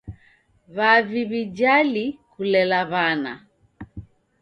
[0.75, 3.33] W'avi w'ijali kulela w'ana.